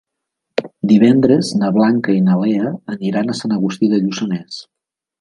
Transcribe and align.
Divendres 0.91 1.51
na 1.61 1.69
Blanca 1.77 2.17
i 2.21 2.25
na 2.31 2.39
Lea 2.41 2.75
aniran 2.97 3.31
a 3.31 3.39
Sant 3.45 3.57
Agustí 3.61 3.95
de 3.97 4.05
Lluçanès. 4.09 4.63